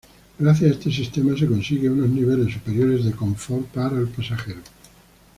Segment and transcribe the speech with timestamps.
[0.39, 4.61] Gracias a este sistema se consiguen unos niveles superiores de confort para el pasajero.